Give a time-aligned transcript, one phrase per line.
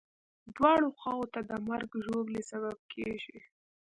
[0.55, 3.39] دواړو خواوو ته د مرګ ژوبلې سبب کېږي.